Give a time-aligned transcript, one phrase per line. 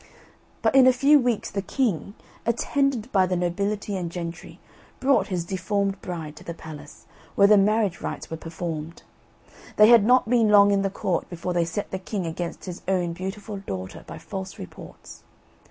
[0.63, 4.59] But in a few weeks the king, attended by the nobility and gentry,
[4.99, 9.03] brought his deformed bride to the palace, where the marriage rites were performed.
[9.75, 12.81] They had not been long in the Court before they set the king against his
[12.87, 15.21] own beautiful daughter by false reports.